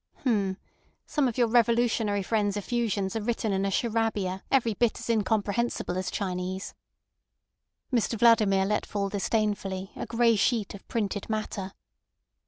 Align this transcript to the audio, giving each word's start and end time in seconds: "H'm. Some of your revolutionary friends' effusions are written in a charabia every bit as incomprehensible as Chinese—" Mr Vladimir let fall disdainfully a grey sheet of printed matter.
"H'm. 0.25 0.57
Some 1.05 1.27
of 1.27 1.37
your 1.37 1.45
revolutionary 1.47 2.23
friends' 2.23 2.57
effusions 2.57 3.15
are 3.15 3.21
written 3.21 3.53
in 3.53 3.65
a 3.65 3.69
charabia 3.69 4.41
every 4.49 4.73
bit 4.73 4.97
as 4.99 5.11
incomprehensible 5.11 5.95
as 5.95 6.09
Chinese—" 6.09 6.73
Mr 7.93 8.17
Vladimir 8.17 8.65
let 8.65 8.87
fall 8.87 9.09
disdainfully 9.09 9.91
a 9.95 10.07
grey 10.07 10.35
sheet 10.35 10.73
of 10.73 10.87
printed 10.87 11.29
matter. 11.29 11.73